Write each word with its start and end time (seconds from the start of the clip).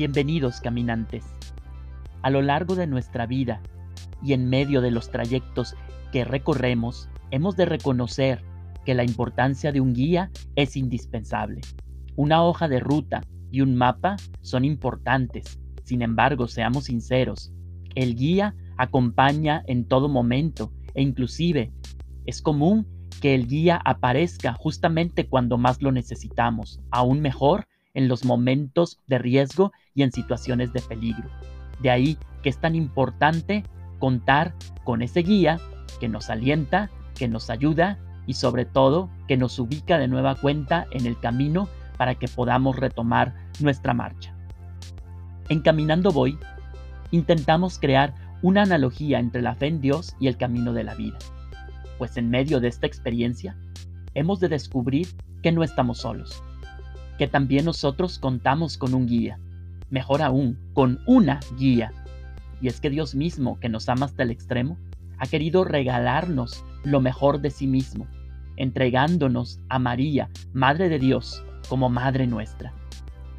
Bienvenidos 0.00 0.62
caminantes. 0.62 1.26
A 2.22 2.30
lo 2.30 2.40
largo 2.40 2.74
de 2.74 2.86
nuestra 2.86 3.26
vida 3.26 3.60
y 4.22 4.32
en 4.32 4.48
medio 4.48 4.80
de 4.80 4.90
los 4.90 5.10
trayectos 5.10 5.74
que 6.10 6.24
recorremos, 6.24 7.10
hemos 7.30 7.54
de 7.54 7.66
reconocer 7.66 8.42
que 8.86 8.94
la 8.94 9.04
importancia 9.04 9.72
de 9.72 9.82
un 9.82 9.92
guía 9.92 10.30
es 10.56 10.74
indispensable. 10.78 11.60
Una 12.16 12.42
hoja 12.42 12.66
de 12.66 12.80
ruta 12.80 13.20
y 13.50 13.60
un 13.60 13.74
mapa 13.74 14.16
son 14.40 14.64
importantes. 14.64 15.60
Sin 15.84 16.00
embargo, 16.00 16.48
seamos 16.48 16.84
sinceros, 16.84 17.52
el 17.94 18.16
guía 18.16 18.54
acompaña 18.78 19.62
en 19.66 19.84
todo 19.84 20.08
momento 20.08 20.72
e 20.94 21.02
inclusive 21.02 21.74
es 22.24 22.40
común 22.40 22.86
que 23.20 23.34
el 23.34 23.46
guía 23.46 23.78
aparezca 23.84 24.54
justamente 24.54 25.28
cuando 25.28 25.58
más 25.58 25.82
lo 25.82 25.92
necesitamos, 25.92 26.80
aún 26.90 27.20
mejor 27.20 27.66
en 27.94 28.08
los 28.08 28.24
momentos 28.24 29.00
de 29.06 29.18
riesgo 29.18 29.72
y 29.94 30.02
en 30.02 30.12
situaciones 30.12 30.72
de 30.72 30.80
peligro. 30.80 31.28
De 31.80 31.90
ahí 31.90 32.18
que 32.42 32.48
es 32.48 32.58
tan 32.58 32.74
importante 32.74 33.64
contar 33.98 34.54
con 34.84 35.02
ese 35.02 35.20
guía 35.20 35.60
que 35.98 36.08
nos 36.08 36.30
alienta, 36.30 36.90
que 37.14 37.28
nos 37.28 37.50
ayuda 37.50 37.98
y 38.26 38.34
sobre 38.34 38.64
todo 38.64 39.10
que 39.28 39.36
nos 39.36 39.58
ubica 39.58 39.98
de 39.98 40.08
nueva 40.08 40.34
cuenta 40.34 40.86
en 40.92 41.06
el 41.06 41.18
camino 41.18 41.68
para 41.96 42.14
que 42.14 42.28
podamos 42.28 42.76
retomar 42.76 43.34
nuestra 43.60 43.92
marcha. 43.92 44.34
En 45.48 45.60
Caminando 45.60 46.12
Voy, 46.12 46.38
intentamos 47.10 47.78
crear 47.78 48.14
una 48.42 48.62
analogía 48.62 49.18
entre 49.18 49.42
la 49.42 49.54
fe 49.54 49.66
en 49.66 49.80
Dios 49.80 50.14
y 50.18 50.28
el 50.28 50.36
camino 50.36 50.72
de 50.72 50.84
la 50.84 50.94
vida, 50.94 51.18
pues 51.98 52.16
en 52.16 52.30
medio 52.30 52.60
de 52.60 52.68
esta 52.68 52.86
experiencia 52.86 53.56
hemos 54.14 54.40
de 54.40 54.48
descubrir 54.48 55.08
que 55.42 55.52
no 55.52 55.62
estamos 55.62 55.98
solos, 55.98 56.42
que 57.20 57.28
también 57.28 57.66
nosotros 57.66 58.18
contamos 58.18 58.78
con 58.78 58.94
un 58.94 59.06
guía, 59.06 59.38
mejor 59.90 60.22
aún, 60.22 60.58
con 60.72 61.00
una 61.06 61.38
guía. 61.58 61.92
Y 62.62 62.68
es 62.68 62.80
que 62.80 62.88
Dios 62.88 63.14
mismo, 63.14 63.60
que 63.60 63.68
nos 63.68 63.90
ama 63.90 64.06
hasta 64.06 64.22
el 64.22 64.30
extremo, 64.30 64.78
ha 65.18 65.26
querido 65.26 65.64
regalarnos 65.64 66.64
lo 66.82 67.02
mejor 67.02 67.42
de 67.42 67.50
sí 67.50 67.66
mismo, 67.66 68.06
entregándonos 68.56 69.60
a 69.68 69.78
María, 69.78 70.30
Madre 70.54 70.88
de 70.88 70.98
Dios, 70.98 71.44
como 71.68 71.90
Madre 71.90 72.26
nuestra. 72.26 72.72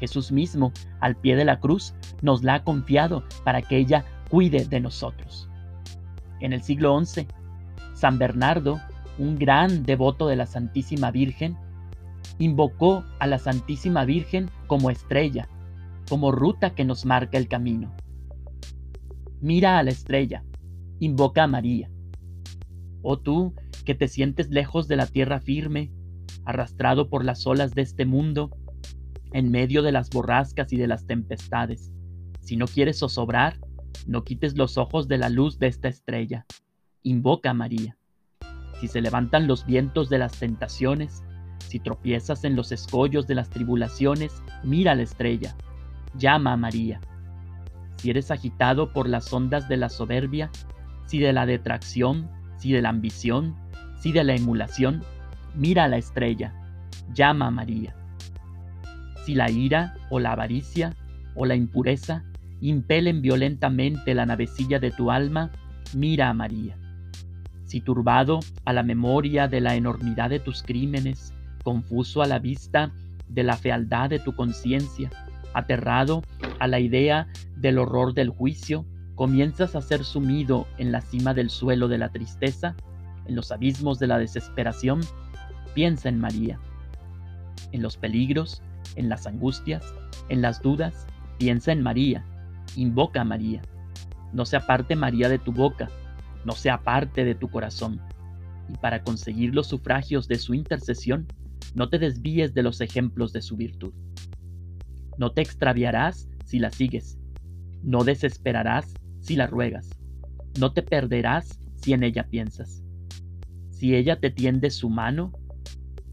Jesús 0.00 0.32
mismo, 0.32 0.72
al 1.00 1.14
pie 1.14 1.36
de 1.36 1.44
la 1.44 1.60
cruz, 1.60 1.92
nos 2.22 2.42
la 2.42 2.54
ha 2.54 2.64
confiado 2.64 3.24
para 3.44 3.60
que 3.60 3.76
ella 3.76 4.06
cuide 4.30 4.64
de 4.64 4.80
nosotros. 4.80 5.50
En 6.40 6.54
el 6.54 6.62
siglo 6.62 6.98
XI, 7.04 7.26
San 7.92 8.18
Bernardo, 8.18 8.80
un 9.18 9.36
gran 9.38 9.82
devoto 9.84 10.28
de 10.28 10.36
la 10.36 10.46
Santísima 10.46 11.10
Virgen, 11.10 11.58
invocó 12.38 13.04
a 13.18 13.26
la 13.26 13.38
Santísima 13.38 14.04
Virgen 14.04 14.50
como 14.66 14.90
estrella, 14.90 15.48
como 16.08 16.32
ruta 16.32 16.74
que 16.74 16.84
nos 16.84 17.04
marca 17.04 17.38
el 17.38 17.48
camino. 17.48 17.94
Mira 19.40 19.78
a 19.78 19.82
la 19.82 19.90
estrella, 19.90 20.44
invoca 20.98 21.44
a 21.44 21.46
María. 21.46 21.90
Oh 23.02 23.18
tú 23.18 23.54
que 23.84 23.94
te 23.94 24.08
sientes 24.08 24.50
lejos 24.50 24.88
de 24.88 24.96
la 24.96 25.06
tierra 25.06 25.40
firme, 25.40 25.92
arrastrado 26.44 27.08
por 27.08 27.24
las 27.24 27.46
olas 27.46 27.74
de 27.74 27.82
este 27.82 28.04
mundo, 28.04 28.50
en 29.32 29.50
medio 29.50 29.82
de 29.82 29.92
las 29.92 30.10
borrascas 30.10 30.72
y 30.72 30.76
de 30.76 30.86
las 30.86 31.06
tempestades. 31.06 31.92
Si 32.40 32.56
no 32.56 32.66
quieres 32.66 32.98
zozobrar, 32.98 33.58
no 34.06 34.24
quites 34.24 34.56
los 34.56 34.78
ojos 34.78 35.08
de 35.08 35.18
la 35.18 35.28
luz 35.28 35.58
de 35.58 35.66
esta 35.66 35.88
estrella. 35.88 36.46
Invoca 37.02 37.50
a 37.50 37.54
María. 37.54 37.96
Si 38.80 38.88
se 38.88 39.00
levantan 39.00 39.46
los 39.46 39.66
vientos 39.66 40.08
de 40.08 40.18
las 40.18 40.38
tentaciones, 40.38 41.24
si 41.66 41.80
tropiezas 41.80 42.44
en 42.44 42.56
los 42.56 42.72
escollos 42.72 43.26
de 43.26 43.34
las 43.34 43.50
tribulaciones, 43.50 44.42
mira 44.62 44.94
la 44.94 45.02
estrella, 45.02 45.54
llama 46.16 46.52
a 46.52 46.56
María. 46.56 47.00
Si 47.96 48.10
eres 48.10 48.30
agitado 48.30 48.92
por 48.92 49.08
las 49.08 49.32
ondas 49.32 49.68
de 49.68 49.76
la 49.76 49.88
soberbia, 49.88 50.50
si 51.06 51.18
de 51.18 51.32
la 51.32 51.46
detracción, 51.46 52.28
si 52.58 52.72
de 52.72 52.82
la 52.82 52.90
ambición, 52.90 53.56
si 53.98 54.12
de 54.12 54.24
la 54.24 54.34
emulación, 54.34 55.02
mira 55.54 55.84
a 55.84 55.88
la 55.88 55.96
estrella, 55.96 56.52
llama 57.14 57.48
a 57.48 57.50
María. 57.50 57.94
Si 59.24 59.34
la 59.34 59.50
ira 59.50 59.94
o 60.10 60.20
la 60.20 60.32
avaricia 60.32 60.94
o 61.34 61.46
la 61.46 61.56
impureza 61.56 62.24
impelen 62.60 63.22
violentamente 63.22 64.14
la 64.14 64.26
navecilla 64.26 64.78
de 64.78 64.90
tu 64.90 65.10
alma, 65.10 65.50
mira 65.94 66.28
a 66.28 66.34
María. 66.34 66.76
Si 67.64 67.80
turbado 67.80 68.38
a 68.64 68.72
la 68.72 68.82
memoria 68.82 69.48
de 69.48 69.60
la 69.60 69.74
enormidad 69.74 70.30
de 70.30 70.38
tus 70.38 70.62
crímenes, 70.62 71.34
confuso 71.66 72.22
a 72.22 72.28
la 72.28 72.38
vista 72.38 72.92
de 73.26 73.42
la 73.42 73.56
fealdad 73.56 74.08
de 74.08 74.20
tu 74.20 74.36
conciencia, 74.36 75.10
aterrado 75.52 76.22
a 76.60 76.68
la 76.68 76.78
idea 76.78 77.26
del 77.56 77.78
horror 77.78 78.14
del 78.14 78.30
juicio, 78.30 78.86
comienzas 79.16 79.74
a 79.74 79.82
ser 79.82 80.04
sumido 80.04 80.68
en 80.78 80.92
la 80.92 81.00
cima 81.00 81.34
del 81.34 81.50
suelo 81.50 81.88
de 81.88 81.98
la 81.98 82.10
tristeza, 82.10 82.76
en 83.26 83.34
los 83.34 83.50
abismos 83.50 83.98
de 83.98 84.06
la 84.06 84.16
desesperación, 84.16 85.00
piensa 85.74 86.08
en 86.08 86.20
María. 86.20 86.60
En 87.72 87.82
los 87.82 87.96
peligros, 87.96 88.62
en 88.94 89.08
las 89.08 89.26
angustias, 89.26 89.92
en 90.28 90.42
las 90.42 90.62
dudas, 90.62 91.08
piensa 91.36 91.72
en 91.72 91.82
María, 91.82 92.24
invoca 92.76 93.22
a 93.22 93.24
María. 93.24 93.60
No 94.32 94.44
se 94.44 94.56
aparte 94.56 94.94
María 94.94 95.28
de 95.28 95.40
tu 95.40 95.50
boca, 95.50 95.88
no 96.44 96.52
se 96.52 96.70
aparte 96.70 97.24
de 97.24 97.34
tu 97.34 97.48
corazón. 97.48 98.00
Y 98.68 98.76
para 98.76 99.02
conseguir 99.02 99.52
los 99.52 99.66
sufragios 99.66 100.28
de 100.28 100.38
su 100.38 100.54
intercesión, 100.54 101.26
no 101.76 101.90
te 101.90 101.98
desvíes 101.98 102.54
de 102.54 102.62
los 102.62 102.80
ejemplos 102.80 103.34
de 103.34 103.42
su 103.42 103.54
virtud. 103.54 103.92
No 105.18 105.32
te 105.32 105.42
extraviarás 105.42 106.26
si 106.46 106.58
la 106.58 106.70
sigues. 106.70 107.18
No 107.82 108.02
desesperarás 108.02 108.94
si 109.20 109.36
la 109.36 109.46
ruegas. 109.46 109.90
No 110.58 110.72
te 110.72 110.82
perderás 110.82 111.60
si 111.74 111.92
en 111.92 112.02
ella 112.02 112.28
piensas. 112.30 112.82
Si 113.68 113.94
ella 113.94 114.18
te 114.18 114.30
tiende 114.30 114.70
su 114.70 114.88
mano, 114.88 115.32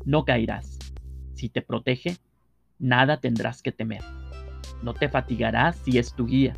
no 0.04 0.26
caerás. 0.26 0.80
Si 1.34 1.48
te 1.48 1.62
protege, 1.62 2.18
nada 2.78 3.22
tendrás 3.22 3.62
que 3.62 3.72
temer. 3.72 4.04
No 4.84 4.94
te 4.94 5.08
fatigarás 5.08 5.78
si 5.78 5.98
es 5.98 6.14
tu 6.14 6.26
guía. 6.26 6.58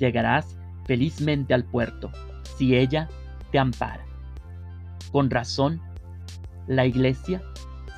Llegarás 0.00 0.58
felizmente 0.86 1.54
al 1.54 1.64
puerto 1.64 2.10
si 2.58 2.74
ella 2.74 3.08
te 3.52 3.60
ampara. 3.60 4.04
Con 5.12 5.30
razón, 5.30 5.80
la 6.66 6.84
iglesia 6.84 7.40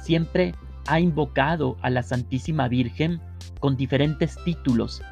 siempre 0.06 0.54
ha 0.86 1.00
invocado 1.00 1.76
a 1.82 1.90
la 1.90 2.04
Santísima 2.04 2.68
Virgen 2.68 3.20
con 3.58 3.76
diferentes 3.76 4.38
títulos 4.44 5.02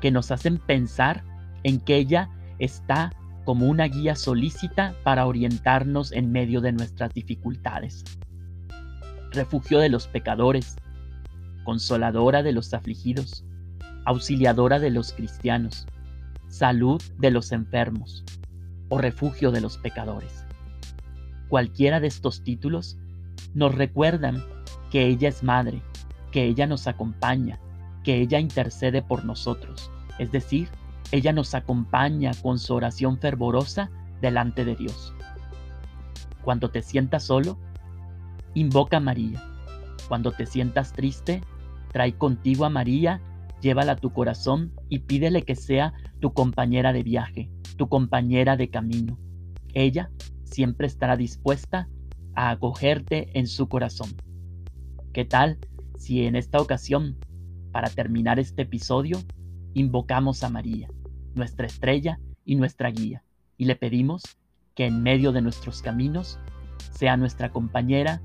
que 0.00 0.10
nos 0.10 0.32
hacen 0.32 0.58
pensar 0.58 1.22
en 1.62 1.78
que 1.78 1.96
ella 1.96 2.28
está 2.58 3.12
como 3.44 3.66
una 3.66 3.84
guía 3.84 4.16
solícita 4.16 4.96
para 5.04 5.26
orientarnos 5.26 6.10
en 6.10 6.32
medio 6.32 6.60
de 6.60 6.72
nuestras 6.72 7.14
dificultades. 7.14 8.02
Refugio 9.30 9.78
de 9.78 9.88
los 9.88 10.08
pecadores, 10.08 10.76
consoladora 11.62 12.42
de 12.42 12.50
los 12.50 12.74
afligidos, 12.74 13.44
auxiliadora 14.04 14.80
de 14.80 14.90
los 14.90 15.12
cristianos, 15.12 15.86
salud 16.48 17.00
de 17.18 17.30
los 17.30 17.52
enfermos 17.52 18.24
o 18.88 18.98
refugio 18.98 19.52
de 19.52 19.60
los 19.60 19.78
pecadores. 19.78 20.44
Cualquiera 21.48 22.00
de 22.00 22.08
estos 22.08 22.42
títulos 22.42 22.98
nos 23.54 23.74
recuerdan 23.74 24.44
que 24.90 25.06
ella 25.06 25.28
es 25.28 25.42
madre, 25.42 25.82
que 26.30 26.44
ella 26.44 26.66
nos 26.66 26.86
acompaña, 26.86 27.58
que 28.04 28.20
ella 28.20 28.38
intercede 28.38 29.02
por 29.02 29.24
nosotros. 29.24 29.90
Es 30.18 30.32
decir, 30.32 30.68
ella 31.12 31.32
nos 31.32 31.54
acompaña 31.54 32.32
con 32.42 32.58
su 32.58 32.74
oración 32.74 33.18
fervorosa 33.18 33.90
delante 34.20 34.64
de 34.64 34.76
Dios. 34.76 35.14
Cuando 36.42 36.70
te 36.70 36.82
sientas 36.82 37.24
solo, 37.24 37.58
invoca 38.54 38.98
a 38.98 39.00
María. 39.00 39.42
Cuando 40.08 40.32
te 40.32 40.46
sientas 40.46 40.92
triste, 40.92 41.42
trae 41.92 42.14
contigo 42.14 42.64
a 42.64 42.70
María, 42.70 43.20
llévala 43.60 43.92
a 43.92 43.96
tu 43.96 44.12
corazón 44.12 44.72
y 44.88 45.00
pídele 45.00 45.42
que 45.42 45.54
sea 45.54 45.92
tu 46.20 46.32
compañera 46.32 46.92
de 46.92 47.02
viaje, 47.02 47.50
tu 47.76 47.88
compañera 47.88 48.56
de 48.56 48.70
camino. 48.70 49.18
Ella 49.74 50.10
siempre 50.44 50.86
estará 50.86 51.16
dispuesta 51.16 51.88
a 52.34 52.50
acogerte 52.50 53.30
en 53.38 53.46
su 53.46 53.68
corazón. 53.68 54.10
¿Qué 55.12 55.24
tal 55.24 55.58
si 55.96 56.24
en 56.24 56.36
esta 56.36 56.60
ocasión, 56.60 57.18
para 57.72 57.90
terminar 57.90 58.38
este 58.38 58.62
episodio, 58.62 59.18
invocamos 59.74 60.42
a 60.42 60.48
María, 60.48 60.88
nuestra 61.34 61.66
estrella 61.66 62.18
y 62.44 62.56
nuestra 62.56 62.90
guía, 62.90 63.22
y 63.56 63.66
le 63.66 63.76
pedimos 63.76 64.22
que 64.74 64.86
en 64.86 65.02
medio 65.02 65.32
de 65.32 65.42
nuestros 65.42 65.82
caminos 65.82 66.38
sea 66.90 67.16
nuestra 67.16 67.52
compañera 67.52 68.22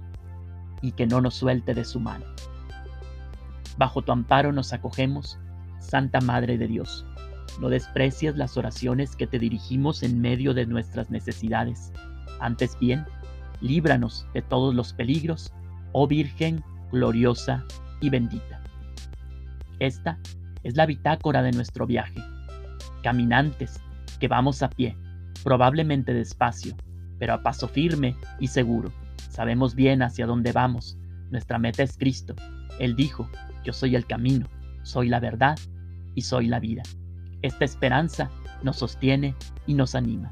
y 0.82 0.94
que 0.94 1.06
no 1.06 1.22
nos 1.22 1.36
suelte 1.36 1.74
de 1.74 1.84
su 1.84 2.00
mano? 2.00 2.26
Bajo 3.78 4.02
tu 4.02 4.12
amparo 4.12 4.54
nos 4.54 4.72
acogemos, 4.72 5.38
Santa 5.80 6.22
Madre 6.22 6.58
de 6.58 6.68
Dios. 6.68 7.06
No 7.60 7.70
desprecies 7.70 8.36
las 8.38 8.58
oraciones 8.58 9.16
que 9.16 9.28
te 9.28 9.40
dirigimos 9.40 10.04
en 10.04 10.22
medio 10.22 10.54
de 10.54 10.66
nuestras 10.66 11.10
necesidades. 11.10 11.92
Antes 12.40 12.78
bien, 12.80 13.06
líbranos 13.62 14.28
de 14.34 14.42
todos 14.42 14.74
los 14.74 14.94
peligros, 14.94 15.54
oh 15.92 16.08
Virgen 16.08 16.64
gloriosa 16.92 17.66
y 18.02 18.10
bendita. 18.10 18.62
Esta 19.80 20.18
es 20.64 20.76
la 20.76 20.86
bitácora 20.86 21.42
de 21.42 21.52
nuestro 21.52 21.86
viaje. 21.86 22.22
Caminantes, 23.04 23.80
que 24.20 24.28
vamos 24.28 24.64
a 24.64 24.70
pie, 24.70 24.98
probablemente 25.44 26.14
despacio, 26.14 26.76
pero 27.20 27.34
a 27.34 27.44
paso 27.44 27.68
firme 27.68 28.16
y 28.40 28.48
seguro. 28.48 28.92
Sabemos 29.30 29.76
bien 29.76 30.02
hacia 30.02 30.26
dónde 30.26 30.52
vamos. 30.52 30.98
Nuestra 31.30 31.60
meta 31.60 31.84
es 31.84 31.98
Cristo. 31.98 32.36
Él 32.80 32.96
dijo, 32.96 33.30
yo 33.64 33.74
soy 33.74 33.96
el 33.96 34.06
camino, 34.06 34.48
soy 34.84 35.10
la 35.10 35.20
verdad 35.20 35.58
y 36.14 36.22
soy 36.22 36.48
la 36.48 36.60
vida. 36.60 36.84
Esta 37.42 37.66
esperanza 37.66 38.32
nos 38.64 38.78
sostiene 38.78 39.36
y 39.68 39.74
nos 39.74 39.96
anima. 39.96 40.32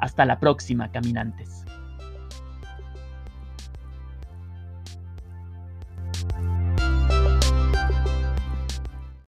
Hasta 0.00 0.24
la 0.26 0.40
próxima, 0.40 0.90
caminantes. 0.90 1.64